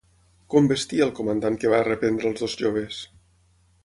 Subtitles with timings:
[0.53, 3.03] Com vestia el comandant que va reprendre els dos joves?